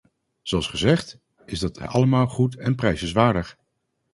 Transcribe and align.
Zoals 0.41 0.67
gezegd, 0.67 1.17
is 1.45 1.59
dat 1.59 1.77
allemaal 1.79 2.27
goed 2.27 2.57
en 2.57 2.75
prijzenswaardig. 2.75 3.57